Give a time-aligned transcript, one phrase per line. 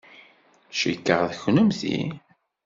[0.79, 1.99] Cikkeɣ d kennemti.